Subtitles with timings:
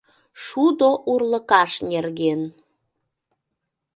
[0.43, 2.41] ШУДО УРЛЫКАШ НЕРГЕН